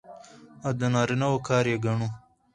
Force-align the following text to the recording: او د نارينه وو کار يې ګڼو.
او 0.65 0.71
د 0.79 0.81
نارينه 0.93 1.27
وو 1.31 1.45
کار 1.47 1.65
يې 1.71 1.77
ګڼو. 1.85 2.07